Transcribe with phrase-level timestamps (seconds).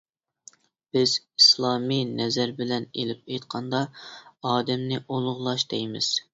[0.95, 3.85] بىز ئىسلامىي نەزەر بىلەن ئېلىپ ئېيتقاندا،
[4.17, 6.15] ئادەمنى ئۇلۇغلاش دەيمىز.